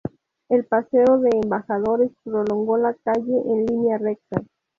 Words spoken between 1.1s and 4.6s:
de Embajadores prolongó la calle en línea recta.